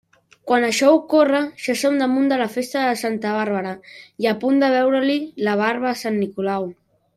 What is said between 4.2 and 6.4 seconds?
i a punt de veure-li la barba a sant